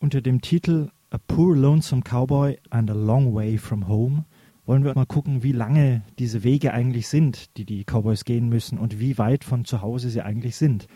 Unter 0.00 0.20
dem 0.20 0.40
Titel 0.40 0.90
A 1.10 1.18
Poor 1.18 1.56
Lonesome 1.56 2.02
Cowboy 2.02 2.56
and 2.70 2.88
a 2.88 2.94
Long 2.94 3.34
Way 3.34 3.58
from 3.58 3.88
Home 3.88 4.26
wollen 4.64 4.84
wir 4.84 4.94
mal 4.94 5.06
gucken, 5.06 5.42
wie 5.42 5.50
lange 5.50 6.02
diese 6.20 6.44
Wege 6.44 6.72
eigentlich 6.72 7.08
sind, 7.08 7.56
die 7.56 7.64
die 7.64 7.82
Cowboys 7.82 8.24
gehen 8.24 8.48
müssen 8.48 8.78
und 8.78 9.00
wie 9.00 9.18
weit 9.18 9.42
von 9.42 9.64
zu 9.64 9.82
Hause 9.82 10.10
sie 10.10 10.22
eigentlich 10.22 10.54
sind. 10.54 10.86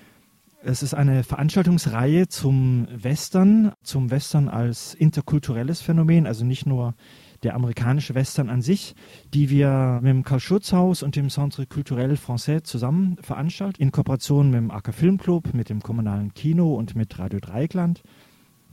Es 0.62 0.84
ist 0.84 0.94
eine 0.94 1.24
Veranstaltungsreihe 1.24 2.28
zum 2.28 2.86
Western, 2.94 3.72
zum 3.82 4.12
Western 4.12 4.48
als 4.48 4.94
interkulturelles 4.94 5.80
Phänomen, 5.80 6.28
also 6.28 6.44
nicht 6.44 6.66
nur 6.66 6.94
der 7.42 7.56
amerikanische 7.56 8.14
Western 8.14 8.50
an 8.50 8.62
sich, 8.62 8.94
die 9.34 9.50
wir 9.50 9.98
mit 10.00 10.10
dem 10.10 10.22
Karl-Schurz-Haus 10.22 11.02
und 11.02 11.16
dem 11.16 11.28
Centre 11.28 11.66
Culturel 11.66 12.12
Français 12.14 12.62
zusammen 12.62 13.16
veranstalten, 13.20 13.82
in 13.82 13.90
Kooperation 13.90 14.52
mit 14.52 14.58
dem 14.58 14.70
Acker 14.70 14.92
Filmclub, 14.92 15.54
mit 15.54 15.70
dem 15.70 15.80
kommunalen 15.80 16.34
Kino 16.34 16.76
und 16.76 16.94
mit 16.94 17.18
Radio 17.18 17.40
Dreieckland. 17.40 18.04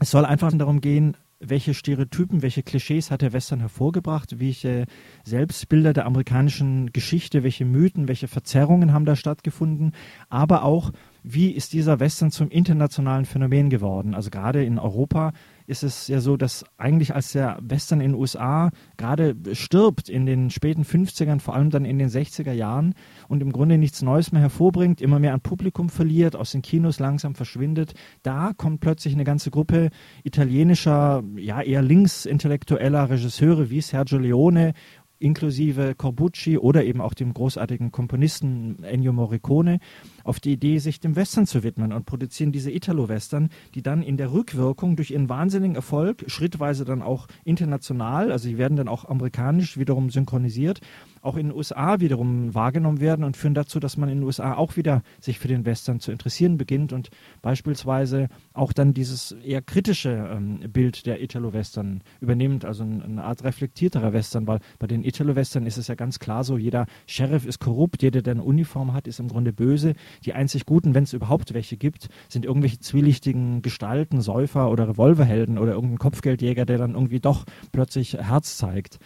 Es 0.02 0.10
soll 0.10 0.24
einfach 0.24 0.50
darum 0.50 0.80
gehen, 0.80 1.14
welche 1.40 1.74
Stereotypen, 1.74 2.40
welche 2.40 2.62
Klischees 2.62 3.10
hat 3.10 3.20
der 3.20 3.34
Western 3.34 3.60
hervorgebracht, 3.60 4.40
welche 4.40 4.86
Selbstbilder 5.24 5.92
der 5.92 6.06
amerikanischen 6.06 6.90
Geschichte, 6.92 7.42
welche 7.42 7.66
Mythen, 7.66 8.08
welche 8.08 8.26
Verzerrungen 8.26 8.94
haben 8.94 9.04
da 9.04 9.14
stattgefunden, 9.14 9.92
aber 10.30 10.64
auch, 10.64 10.92
wie 11.22 11.50
ist 11.50 11.72
dieser 11.72 12.00
Western 12.00 12.30
zum 12.30 12.48
internationalen 12.48 13.24
Phänomen 13.24 13.70
geworden? 13.70 14.14
Also 14.14 14.30
gerade 14.30 14.64
in 14.64 14.78
Europa 14.78 15.32
ist 15.66 15.84
es 15.84 16.08
ja 16.08 16.20
so, 16.20 16.36
dass 16.36 16.64
eigentlich 16.78 17.14
als 17.14 17.30
der 17.30 17.58
Western 17.62 18.00
in 18.00 18.12
den 18.12 18.20
USA 18.20 18.70
gerade 18.96 19.36
stirbt 19.52 20.08
in 20.08 20.26
den 20.26 20.50
späten 20.50 20.82
50ern, 20.82 21.38
vor 21.38 21.54
allem 21.54 21.70
dann 21.70 21.84
in 21.84 21.98
den 21.98 22.08
60er 22.08 22.52
Jahren 22.52 22.94
und 23.28 23.40
im 23.40 23.52
Grunde 23.52 23.78
nichts 23.78 24.02
Neues 24.02 24.32
mehr 24.32 24.42
hervorbringt, 24.42 25.00
immer 25.00 25.20
mehr 25.20 25.32
an 25.32 25.40
Publikum 25.40 25.88
verliert, 25.88 26.34
aus 26.34 26.50
den 26.50 26.62
Kinos 26.62 26.98
langsam 26.98 27.36
verschwindet, 27.36 27.94
da 28.24 28.52
kommt 28.56 28.80
plötzlich 28.80 29.14
eine 29.14 29.22
ganze 29.22 29.52
Gruppe 29.52 29.90
italienischer, 30.24 31.22
ja 31.36 31.62
eher 31.62 31.82
linksintellektueller 31.82 33.08
Regisseure 33.08 33.70
wie 33.70 33.80
Sergio 33.80 34.18
Leone 34.18 34.72
inklusive 35.20 35.94
Corbucci 35.94 36.58
oder 36.58 36.84
eben 36.84 37.00
auch 37.00 37.14
dem 37.14 37.32
großartigen 37.32 37.92
Komponisten 37.92 38.82
Ennio 38.82 39.12
Morricone 39.12 39.78
auf 40.24 40.40
die 40.40 40.52
Idee, 40.52 40.78
sich 40.78 40.98
dem 40.98 41.14
Western 41.14 41.46
zu 41.46 41.62
widmen 41.62 41.92
und 41.92 42.06
produzieren 42.06 42.52
diese 42.52 42.70
Italo-Western, 42.70 43.50
die 43.74 43.82
dann 43.82 44.02
in 44.02 44.16
der 44.16 44.32
Rückwirkung 44.32 44.96
durch 44.96 45.10
ihren 45.12 45.28
wahnsinnigen 45.28 45.76
Erfolg, 45.76 46.24
schrittweise 46.26 46.84
dann 46.84 47.02
auch 47.02 47.26
international, 47.44 48.32
also 48.32 48.48
sie 48.48 48.58
werden 48.58 48.76
dann 48.76 48.88
auch 48.88 49.04
amerikanisch 49.04 49.78
wiederum 49.78 50.10
synchronisiert, 50.10 50.80
auch 51.22 51.36
in 51.36 51.48
den 51.48 51.56
USA 51.56 52.00
wiederum 52.00 52.54
wahrgenommen 52.54 53.00
werden 53.00 53.24
und 53.24 53.36
führen 53.36 53.54
dazu, 53.54 53.78
dass 53.78 53.96
man 53.96 54.08
in 54.08 54.18
den 54.18 54.24
USA 54.24 54.54
auch 54.54 54.76
wieder 54.76 55.02
sich 55.20 55.38
für 55.38 55.48
den 55.48 55.66
Western 55.66 56.00
zu 56.00 56.12
interessieren 56.12 56.56
beginnt 56.56 56.92
und 56.92 57.10
beispielsweise 57.42 58.28
auch 58.54 58.72
dann 58.72 58.94
dieses 58.94 59.32
eher 59.32 59.60
kritische 59.60 60.10
ähm, 60.10 60.60
Bild 60.72 61.06
der 61.06 61.22
Italo-Western 61.22 62.02
übernimmt, 62.20 62.64
also 62.64 62.84
eine 62.84 63.22
Art 63.22 63.44
reflektierterer 63.44 64.12
Western, 64.12 64.46
weil 64.46 64.60
bei 64.78 64.86
den 64.86 65.04
Italo-Western 65.10 65.66
ist 65.66 65.76
es 65.76 65.88
ja 65.88 65.94
ganz 65.94 66.18
klar 66.18 66.44
so, 66.44 66.56
jeder 66.56 66.86
Sheriff 67.06 67.46
ist 67.46 67.60
korrupt, 67.60 68.02
jeder, 68.02 68.22
der 68.22 68.34
eine 68.34 68.42
Uniform 68.42 68.92
hat, 68.92 69.06
ist 69.06 69.20
im 69.20 69.28
Grunde 69.28 69.52
böse, 69.52 69.94
die 70.24 70.32
einzig 70.32 70.66
Guten, 70.66 70.94
wenn 70.94 71.04
es 71.04 71.12
überhaupt 71.12 71.52
welche 71.54 71.76
gibt, 71.76 72.08
sind 72.28 72.44
irgendwelche 72.44 72.78
zwielichtigen 72.80 73.62
Gestalten, 73.62 74.20
Säufer 74.20 74.70
oder 74.70 74.88
Revolverhelden 74.88 75.58
oder 75.58 75.72
irgendein 75.72 75.98
Kopfgeldjäger, 75.98 76.64
der 76.64 76.78
dann 76.78 76.94
irgendwie 76.94 77.20
doch 77.20 77.44
plötzlich 77.72 78.14
Herz 78.14 78.56
zeigt. 78.56 78.98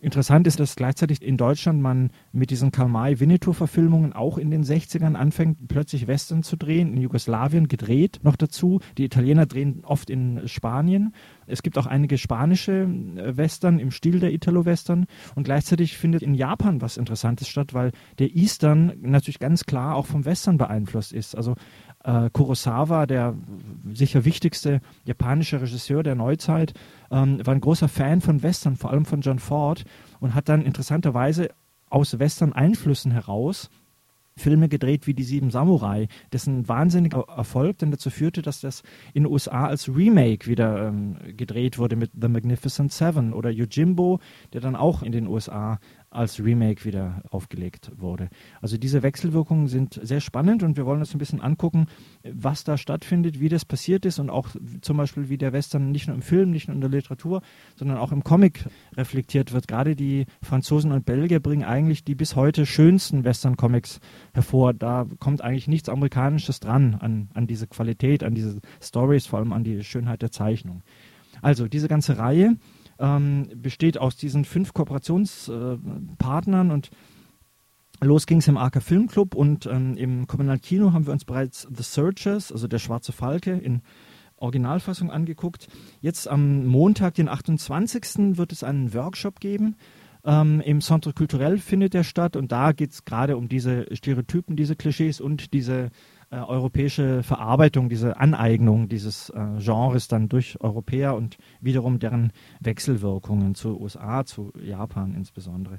Interessant 0.00 0.46
ist, 0.46 0.60
dass 0.60 0.76
gleichzeitig 0.76 1.22
in 1.22 1.36
Deutschland 1.36 1.82
man 1.82 2.10
mit 2.30 2.50
diesen 2.50 2.70
Karl-May-Winnetou-Verfilmungen 2.70 4.12
auch 4.12 4.38
in 4.38 4.52
den 4.52 4.62
60ern 4.62 5.16
anfängt, 5.16 5.66
plötzlich 5.66 6.06
Western 6.06 6.44
zu 6.44 6.56
drehen, 6.56 6.92
in 6.92 7.02
Jugoslawien 7.02 7.66
gedreht 7.66 8.20
noch 8.22 8.36
dazu. 8.36 8.78
Die 8.96 9.04
Italiener 9.04 9.46
drehen 9.46 9.84
oft 9.84 10.08
in 10.08 10.46
Spanien. 10.46 11.14
Es 11.48 11.64
gibt 11.64 11.76
auch 11.78 11.86
einige 11.86 12.16
spanische 12.16 12.82
äh, 12.82 13.36
Western 13.36 13.80
im 13.80 13.90
Stil 13.90 14.20
der 14.20 14.32
Italo-Western. 14.32 15.06
Und 15.34 15.42
gleichzeitig 15.42 15.98
findet 15.98 16.22
in 16.22 16.34
Japan 16.34 16.80
was 16.80 16.96
Interessantes 16.96 17.48
statt, 17.48 17.74
weil 17.74 17.90
der 18.20 18.36
Eastern 18.36 18.92
natürlich 19.00 19.40
ganz 19.40 19.64
klar 19.64 19.96
auch 19.96 20.06
vom 20.06 20.24
Western 20.24 20.58
beeinflusst 20.58 21.12
ist. 21.12 21.34
Also 21.34 21.56
äh, 22.08 22.30
Kurosawa, 22.32 23.06
der 23.06 23.34
sicher 23.92 24.24
wichtigste 24.24 24.80
japanische 25.04 25.60
Regisseur 25.60 26.02
der 26.02 26.14
Neuzeit, 26.14 26.72
ähm, 27.10 27.44
war 27.46 27.54
ein 27.54 27.60
großer 27.60 27.88
Fan 27.88 28.22
von 28.22 28.42
Western, 28.42 28.76
vor 28.76 28.90
allem 28.90 29.04
von 29.04 29.20
John 29.20 29.38
Ford, 29.38 29.84
und 30.18 30.34
hat 30.34 30.48
dann 30.48 30.62
interessanterweise 30.64 31.50
aus 31.90 32.18
Western-Einflüssen 32.18 33.12
heraus 33.12 33.70
Filme 34.36 34.68
gedreht 34.68 35.06
wie 35.06 35.14
Die 35.14 35.24
Sieben 35.24 35.50
Samurai, 35.50 36.06
dessen 36.32 36.68
wahnsinniger 36.68 37.24
Erfolg 37.28 37.78
dann 37.78 37.90
dazu 37.90 38.08
führte, 38.08 38.40
dass 38.40 38.60
das 38.60 38.82
in 39.12 39.24
den 39.24 39.32
USA 39.32 39.66
als 39.66 39.88
Remake 39.88 40.46
wieder 40.46 40.88
ähm, 40.88 41.16
gedreht 41.36 41.76
wurde 41.76 41.96
mit 41.96 42.12
The 42.18 42.28
Magnificent 42.28 42.92
Seven 42.92 43.32
oder 43.32 43.50
Yojimbo, 43.50 44.20
der 44.52 44.60
dann 44.60 44.76
auch 44.76 45.02
in 45.02 45.12
den 45.12 45.26
USA 45.26 45.80
als 46.10 46.42
Remake 46.42 46.84
wieder 46.84 47.22
aufgelegt 47.30 47.90
wurde. 47.96 48.30
Also 48.60 48.78
diese 48.78 49.02
Wechselwirkungen 49.02 49.66
sind 49.66 50.00
sehr 50.02 50.20
spannend 50.20 50.62
und 50.62 50.76
wir 50.76 50.86
wollen 50.86 51.00
uns 51.00 51.14
ein 51.14 51.18
bisschen 51.18 51.40
angucken, 51.40 51.86
was 52.24 52.64
da 52.64 52.78
stattfindet, 52.78 53.40
wie 53.40 53.48
das 53.48 53.64
passiert 53.64 54.06
ist 54.06 54.18
und 54.18 54.30
auch 54.30 54.48
zum 54.80 54.96
Beispiel, 54.96 55.28
wie 55.28 55.38
der 55.38 55.52
Western 55.52 55.90
nicht 55.90 56.06
nur 56.06 56.16
im 56.16 56.22
Film, 56.22 56.50
nicht 56.50 56.68
nur 56.68 56.74
in 56.74 56.80
der 56.80 56.90
Literatur, 56.90 57.42
sondern 57.76 57.98
auch 57.98 58.12
im 58.12 58.24
Comic 58.24 58.64
reflektiert 58.96 59.52
wird. 59.52 59.68
Gerade 59.68 59.96
die 59.96 60.26
Franzosen 60.42 60.92
und 60.92 61.04
Belgier 61.04 61.40
bringen 61.40 61.64
eigentlich 61.64 62.04
die 62.04 62.14
bis 62.14 62.36
heute 62.36 62.64
schönsten 62.64 63.24
Western-Comics 63.24 64.00
hervor. 64.32 64.72
Da 64.72 65.06
kommt 65.18 65.42
eigentlich 65.42 65.68
nichts 65.68 65.88
Amerikanisches 65.88 66.60
dran 66.60 66.94
an, 66.94 67.28
an 67.34 67.46
diese 67.46 67.66
Qualität, 67.66 68.22
an 68.22 68.34
diese 68.34 68.60
Stories, 68.80 69.26
vor 69.26 69.40
allem 69.40 69.52
an 69.52 69.64
die 69.64 69.84
Schönheit 69.84 70.22
der 70.22 70.30
Zeichnung. 70.30 70.82
Also 71.42 71.68
diese 71.68 71.88
ganze 71.88 72.18
Reihe 72.18 72.56
ähm, 72.98 73.48
besteht 73.56 73.98
aus 73.98 74.16
diesen 74.16 74.44
fünf 74.44 74.74
Kooperationspartnern 74.74 76.70
äh, 76.70 76.72
und 76.72 76.90
Los 78.00 78.26
ging 78.26 78.38
es 78.38 78.46
im 78.46 78.56
AK 78.56 78.80
Filmclub 78.80 79.34
und 79.34 79.66
ähm, 79.66 79.96
im 79.96 80.28
Kommunalkino 80.28 80.92
haben 80.92 81.06
wir 81.06 81.12
uns 81.12 81.24
bereits 81.24 81.66
The 81.74 81.82
Searchers, 81.82 82.52
also 82.52 82.68
der 82.68 82.78
Schwarze 82.78 83.10
Falke, 83.10 83.50
in 83.52 83.82
Originalfassung 84.36 85.10
angeguckt. 85.10 85.66
Jetzt 86.00 86.28
am 86.28 86.64
Montag, 86.66 87.14
den 87.14 87.28
28. 87.28 88.38
wird 88.38 88.52
es 88.52 88.62
einen 88.62 88.94
Workshop 88.94 89.40
geben. 89.40 89.74
Ähm, 90.24 90.60
Im 90.60 90.80
Centre 90.80 91.12
Culturel 91.12 91.58
findet 91.58 91.94
der 91.94 92.04
statt 92.04 92.36
und 92.36 92.52
da 92.52 92.70
geht 92.70 92.92
es 92.92 93.04
gerade 93.04 93.36
um 93.36 93.48
diese 93.48 93.86
Stereotypen, 93.92 94.54
diese 94.54 94.76
Klischees 94.76 95.20
und 95.20 95.52
diese 95.52 95.90
äh, 96.30 96.36
europäische 96.36 97.22
Verarbeitung, 97.22 97.88
diese 97.88 98.18
Aneignung 98.18 98.88
dieses 98.88 99.30
äh, 99.30 99.58
Genres 99.58 100.08
dann 100.08 100.28
durch 100.28 100.60
Europäer 100.60 101.14
und 101.14 101.38
wiederum 101.60 101.98
deren 101.98 102.32
Wechselwirkungen 102.60 103.54
zu 103.54 103.80
USA, 103.80 104.24
zu 104.26 104.52
Japan 104.62 105.14
insbesondere. 105.14 105.78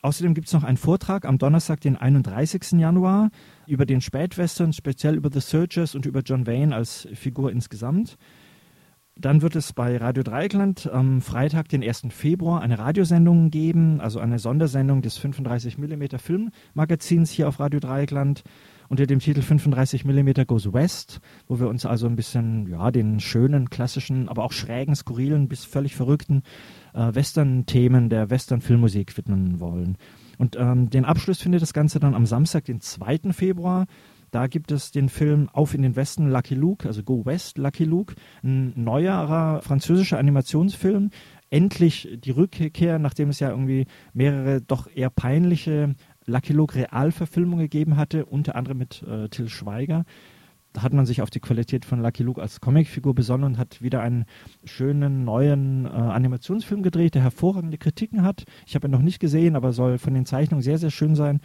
Außerdem 0.00 0.34
gibt 0.34 0.46
es 0.46 0.52
noch 0.52 0.62
einen 0.62 0.76
Vortrag 0.76 1.24
am 1.24 1.38
Donnerstag, 1.38 1.80
den 1.80 1.96
31. 1.96 2.78
Januar, 2.78 3.30
über 3.66 3.84
den 3.86 4.00
Spätwestern, 4.00 4.72
speziell 4.72 5.16
über 5.16 5.30
The 5.32 5.40
Searchers 5.40 5.96
und 5.96 6.06
über 6.06 6.20
John 6.20 6.46
Wayne 6.46 6.74
als 6.74 7.08
Figur 7.14 7.50
insgesamt. 7.50 8.16
Dann 9.16 9.42
wird 9.42 9.56
es 9.56 9.72
bei 9.72 9.96
Radio 9.96 10.22
Dreieckland 10.22 10.88
am 10.92 11.20
Freitag, 11.20 11.68
den 11.68 11.82
1. 11.82 12.06
Februar, 12.10 12.62
eine 12.62 12.78
Radiosendung 12.78 13.50
geben, 13.50 14.00
also 14.00 14.20
eine 14.20 14.38
Sondersendung 14.38 15.02
des 15.02 15.18
35 15.18 15.76
mm 15.76 16.04
Filmmagazins 16.18 17.32
hier 17.32 17.48
auf 17.48 17.58
Radio 17.58 17.80
Dreieckland 17.80 18.44
unter 18.88 19.06
dem 19.06 19.18
Titel 19.18 19.42
35 19.42 20.04
mm 20.04 20.30
Goes 20.46 20.72
West, 20.72 21.20
wo 21.46 21.60
wir 21.60 21.68
uns 21.68 21.84
also 21.86 22.06
ein 22.06 22.16
bisschen 22.16 22.66
ja, 22.68 22.90
den 22.90 23.20
schönen, 23.20 23.70
klassischen, 23.70 24.28
aber 24.28 24.44
auch 24.44 24.52
schrägen, 24.52 24.94
skurrilen 24.94 25.48
bis 25.48 25.64
völlig 25.64 25.94
verrückten 25.94 26.42
äh, 26.94 27.14
Western-Themen 27.14 28.08
der 28.08 28.30
Western-Filmmusik 28.30 29.16
widmen 29.16 29.60
wollen. 29.60 29.96
Und 30.38 30.56
ähm, 30.56 30.88
den 30.88 31.04
Abschluss 31.04 31.40
findet 31.40 31.62
das 31.62 31.72
Ganze 31.72 32.00
dann 32.00 32.14
am 32.14 32.26
Samstag, 32.26 32.64
den 32.64 32.80
2. 32.80 33.32
Februar. 33.32 33.86
Da 34.30 34.46
gibt 34.46 34.72
es 34.72 34.90
den 34.90 35.08
Film 35.08 35.48
Auf 35.52 35.74
in 35.74 35.82
den 35.82 35.96
Westen 35.96 36.30
Lucky 36.30 36.54
Luke, 36.54 36.86
also 36.86 37.02
Go 37.02 37.24
West 37.24 37.56
Lucky 37.56 37.84
Luke, 37.84 38.14
ein 38.42 38.72
neuerer 38.76 39.62
französischer 39.62 40.18
Animationsfilm. 40.18 41.10
Endlich 41.50 42.08
die 42.22 42.30
Rückkehr, 42.30 42.98
nachdem 42.98 43.30
es 43.30 43.40
ja 43.40 43.48
irgendwie 43.50 43.86
mehrere 44.12 44.60
doch 44.60 44.86
eher 44.94 45.08
peinliche 45.08 45.94
Lucky 46.28 46.52
Luke 46.52 46.74
Realverfilmung 46.74 47.58
gegeben 47.58 47.96
hatte, 47.96 48.26
unter 48.26 48.54
anderem 48.54 48.78
mit 48.78 49.02
äh, 49.02 49.28
Till 49.28 49.48
Schweiger. 49.48 50.04
Da 50.74 50.82
hat 50.82 50.92
man 50.92 51.06
sich 51.06 51.22
auf 51.22 51.30
die 51.30 51.40
Qualität 51.40 51.84
von 51.84 52.00
Lucky 52.00 52.22
Luke 52.22 52.40
als 52.40 52.60
Comicfigur 52.60 53.14
besonnen 53.14 53.46
und 53.46 53.58
hat 53.58 53.80
wieder 53.80 54.02
einen 54.02 54.26
schönen 54.64 55.24
neuen 55.24 55.86
äh, 55.86 55.88
Animationsfilm 55.88 56.82
gedreht, 56.82 57.14
der 57.14 57.22
hervorragende 57.22 57.78
Kritiken 57.78 58.22
hat. 58.22 58.44
Ich 58.66 58.74
habe 58.74 58.86
ihn 58.86 58.90
noch 58.90 59.02
nicht 59.02 59.18
gesehen, 59.18 59.56
aber 59.56 59.72
soll 59.72 59.98
von 59.98 60.14
den 60.14 60.26
Zeichnungen 60.26 60.62
sehr, 60.62 60.78
sehr 60.78 60.90
schön 60.90 61.14
sein. 61.14 61.40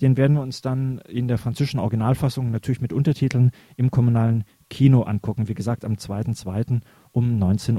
Den 0.00 0.16
werden 0.16 0.36
wir 0.36 0.42
uns 0.42 0.62
dann 0.62 0.98
in 1.08 1.28
der 1.28 1.38
französischen 1.38 1.80
Originalfassung 1.80 2.50
natürlich 2.50 2.80
mit 2.80 2.92
Untertiteln 2.92 3.50
im 3.76 3.90
kommunalen 3.90 4.44
Kino 4.70 5.02
angucken. 5.02 5.48
Wie 5.48 5.54
gesagt, 5.54 5.84
am 5.84 5.94
2.2. 5.94 6.80
um 7.12 7.38
19.30 7.38 7.78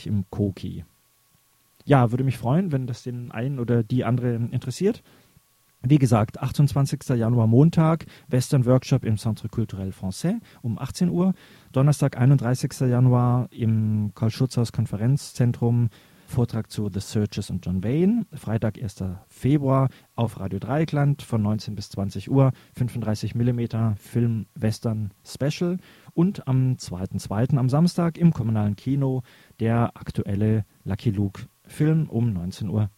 Uhr 0.00 0.06
im 0.06 0.24
Koki. 0.30 0.84
Ja, 1.84 2.10
würde 2.10 2.24
mich 2.24 2.36
freuen, 2.36 2.72
wenn 2.72 2.86
das 2.86 3.02
den 3.02 3.30
einen 3.30 3.58
oder 3.58 3.82
die 3.82 4.04
andere 4.04 4.34
interessiert. 4.34 5.02
Wie 5.82 5.98
gesagt, 5.98 6.40
28. 6.40 7.16
Januar 7.16 7.46
Montag, 7.46 8.06
Western 8.28 8.66
Workshop 8.66 9.04
im 9.04 9.16
Centre 9.16 9.48
Culturel 9.48 9.90
Français 9.90 10.40
um 10.60 10.78
18 10.78 11.08
Uhr. 11.08 11.34
Donnerstag, 11.72 12.18
31. 12.18 12.80
Januar 12.80 13.48
im 13.52 14.12
Karl-Schutzhaus 14.14 14.72
Konferenzzentrum 14.72 15.88
Vortrag 16.28 16.70
zu 16.70 16.90
The 16.92 17.00
Searches 17.00 17.48
und 17.48 17.64
John 17.64 17.82
Wayne. 17.82 18.26
Freitag, 18.34 18.76
1. 18.76 19.02
Februar 19.28 19.88
auf 20.14 20.38
Radio 20.38 20.58
Dreieckland 20.58 21.22
von 21.22 21.40
19 21.40 21.74
bis 21.74 21.88
20 21.88 22.30
Uhr. 22.30 22.52
35 22.74 23.34
mm 23.34 23.94
Film 23.96 24.46
Western 24.54 25.14
Special. 25.24 25.78
Und 26.12 26.46
am 26.46 26.74
2.2. 26.74 27.56
am 27.56 27.68
Samstag 27.70 28.18
im 28.18 28.32
kommunalen 28.32 28.76
Kino 28.76 29.22
der 29.58 29.96
aktuelle 29.96 30.66
Lucky 30.84 31.10
Luke 31.10 31.42
Film 31.64 32.10
um 32.10 32.28
19.30 32.36 32.68
Uhr. 32.68 32.90